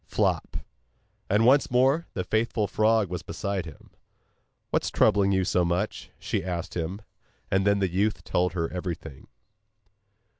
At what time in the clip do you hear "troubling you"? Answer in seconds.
4.89-5.43